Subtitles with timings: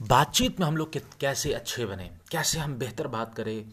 [0.00, 3.64] बातचीत में हम लोग कैसे अच्छे बने, कैसे हम बेहतर बात करें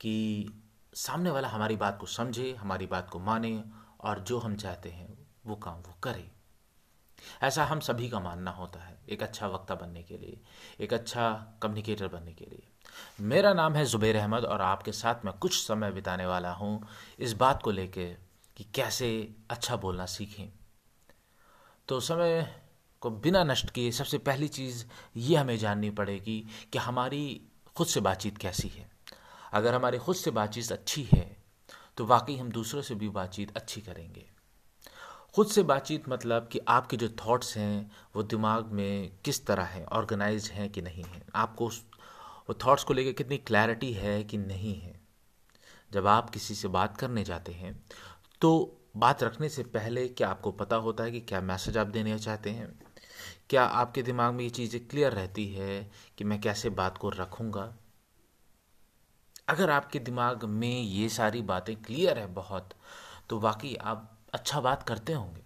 [0.00, 0.52] कि
[0.94, 3.62] सामने वाला हमारी बात को समझे, हमारी बात को माने
[4.00, 6.30] और जो हम चाहते हैं वो काम वो करे।
[7.42, 10.40] ऐसा हम सभी का मानना होता है, एक अच्छा वक्ता बनने के लिए,
[10.80, 11.30] एक अच्छा
[11.62, 12.62] कम्युनिकेटर बनने के लिए।
[13.20, 16.88] मेरा नाम है ज़ुबैर अहमद और आपके साथ मैं कुछ समय बिताने वाला हूँ
[17.18, 18.06] इस बात को लेके
[18.56, 20.48] कि कैसे अच्छा बोलना सीखें।
[21.88, 22.40] तो समय
[23.06, 24.84] को बिना नष्ट किए सबसे पहली चीज़
[25.16, 26.38] ये हमें जाननी पड़ेगी
[26.72, 27.40] कि हमारी
[27.76, 28.88] खुद से बातचीत कैसी है।
[29.52, 31.36] अगर हमारी खुद से बातचीत अच्छी है
[31.96, 34.24] तो वाकई हम दूसरों से भी बातचीत अच्छी करेंगे।
[35.34, 39.84] खुद से बातचीत मतलब कि आपके जो थॉट्स हैं, वो दिमाग में किस तरह हैं
[39.86, 44.74] ऑर्गेनाइज हैं कि नहीं हैं। आपको वो थॉट्स को लेकर कितनी क्लैरिटी है कि नहीं
[44.80, 44.94] है।
[45.92, 47.74] जब आप किसी से बात करने जाते हैं
[48.40, 48.52] तो
[48.96, 52.50] बात रखने से पहले क्या आपको पता होता है कि क्या मैसेज आप देना चाहते
[52.50, 52.68] हैं?
[53.50, 57.72] क्या आपके दिमाग में ये चीज़ें क्लियर रहती है कि मैं कैसे बात को रखूँगा?
[59.48, 62.70] अगर आपके दिमाग में ये सारी बातें क्लियर है बहुत
[63.28, 65.42] तो वाकई आप अच्छा बात करते होंगे।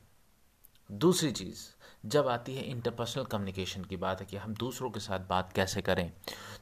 [0.91, 1.59] दूसरी चीज़,
[2.07, 5.83] जब आती है इंटरपर्सनल कम्युनिकेशन की बात है कि हम दूसरों के साथ बात कैसे
[5.83, 6.11] करें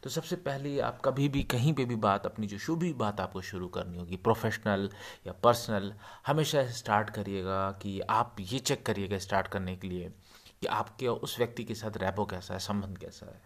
[0.03, 3.21] तो सबसे पहले आप कभी भी कहीं पे भी बात, अपनी जो शुभ ही बात
[3.21, 4.89] आपको शुरू करनी होगी प्रोफेशनल
[5.27, 5.93] या पर्सनल
[6.27, 10.12] हमेशा स्टार्ट करिएगा कि आप ये चेक करिएगा स्टार्ट करने के लिए
[10.61, 13.41] कि आपके उस व्यक्ति के साथ रैपो कैसा है, संबंध कैसा है।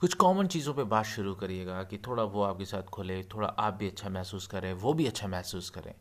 [0.00, 3.74] कुछ कॉमन चीज़ों पे बात शुरू करिएगा कि थोड़ा वो आपके साथ खुले, थोड़ा आप
[3.74, 5.94] भी अच्छा महसूस करें, वो भी अच्छा महसूस करें।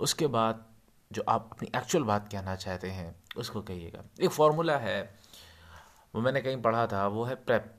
[0.00, 0.64] उसके बाद
[1.12, 5.18] जो आप अपनी एक्चुअल बात कहना चाहते हैं, उसको कहिएगा। एक फॉर्मूला है,
[6.14, 7.74] वो मैंने कहीं पढ़ा था, वो है प्रेप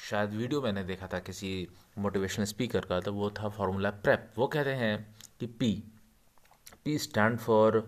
[0.00, 4.46] शायद वीडियो मैंने देखा था किसी मोटिवेशनल स्पीकर का तो वो था फार्मूला प्रेप वो
[4.46, 5.72] कहते हैं कि P
[6.84, 7.78] P stand for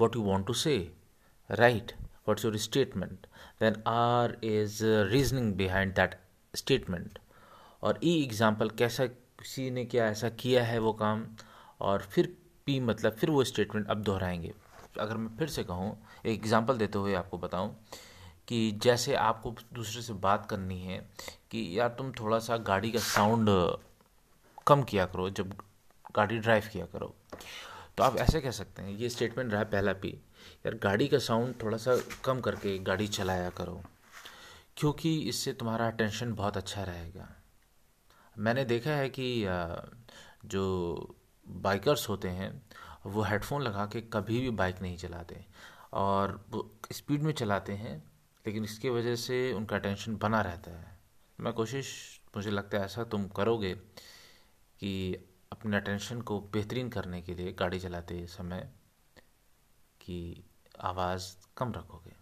[0.00, 0.92] what you want to say
[1.50, 1.92] right
[2.26, 3.26] what's your statement?
[3.58, 6.14] Then r is uh, reasoning behind that
[6.54, 7.18] statement.
[7.82, 11.24] और ई e एग्ज़ाम्पल कैसा किसी ने क्या ऐसा किया है वो काम?
[11.80, 14.52] और फिर पी मतलब फिर वो स्टेटमेंट अब दोहराएँगे।
[15.00, 15.96] अगर मैं फिर से कहूँ
[16.26, 17.76] एक एग्जांपल देते हुए आपको बताऊँ
[18.48, 20.98] कि जैसे आपको दूसरे से बात करनी है
[21.50, 23.48] कि यार तुम थोड़ा सा गाड़ी का साउंड
[24.66, 25.54] कम किया करो जब
[26.16, 27.14] गाड़ी ड्राइव किया करो।
[27.96, 30.18] तो आप ऐसे कह सकते हैं ये स्टेटमेंट रहा पहला पी
[30.66, 33.82] यार गाड़ी का साउंड थोड़ा सा कम करके गाड़ी चलाया करो,
[34.76, 37.28] क्योंकि इससे तुम्हारा अटेंशन बहुत अच्छा रहेगा।
[38.36, 39.44] मैंने देखा है कि
[40.46, 41.14] जो
[41.46, 42.50] बाइकर्स होते हैं,
[43.06, 45.44] वो हेडफोन लगा के कभी भी बाइक नहीं चलाते
[45.94, 47.96] और वो स्पीड में चलाते हैं,
[48.44, 50.98] लेकिन इसकी वजह से उनका टेंशन बना रहता है।
[51.38, 57.34] मैं कोशिश, मुझे लगता है ऐसा तुम करोगे कि अपने टेंशन को बेहतरीन करने के
[57.34, 58.68] लिए गाड़ी चलाते समय
[60.00, 60.44] की
[60.82, 62.12] आवाज़ कम रखोगे।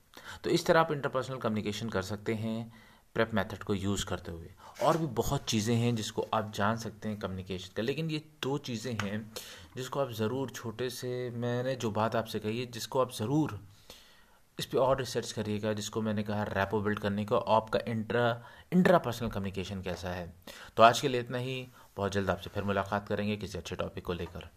[0.44, 2.72] तो इस तरह आप इंटरपर्सनल कम्युनिकेशन कर सकते हैं
[3.14, 4.50] प्रेप मेथड को यूज़ करते हुए।
[4.82, 8.58] और भी बहुत चीज़ें हैं जिसको आप जान सकते हैं कम्युनिकेशन का। लेकिन ये दो
[8.60, 9.20] चीज़ें हैं
[9.76, 13.58] जिसको आप ज़रूर छोटे से मैंने जो बात आपसे कही है, जिसको आप ज़रूर
[14.58, 18.30] इस पर और रिसर्च करिएगा, जिसको मैंने कहा रैपो बिल्ड करने का आपका इंट्रा
[18.72, 20.32] इंट्रा पर्सनल कम्युनिकेशन कैसा है।
[20.76, 21.66] तो आज के लिए इतना ही।
[21.96, 24.48] बहुत जल्द आपसे फिर मुलाकात करेंगे किसी अच्छे टॉपिक को लेकर।